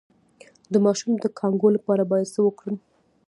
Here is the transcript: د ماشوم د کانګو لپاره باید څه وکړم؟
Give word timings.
د 0.71 0.73
ماشوم 0.85 1.13
د 1.19 1.25
کانګو 1.39 1.67
لپاره 1.75 2.03
باید 2.11 2.31
څه 2.35 2.39
وکړم؟ 2.43 2.75